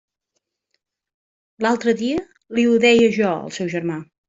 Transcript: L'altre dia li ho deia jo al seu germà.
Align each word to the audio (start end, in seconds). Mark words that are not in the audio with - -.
L'altre 1.67 1.95
dia 2.01 2.25
li 2.59 2.65
ho 2.71 2.75
deia 2.89 3.13
jo 3.21 3.31
al 3.37 3.57
seu 3.61 3.73
germà. 3.79 4.03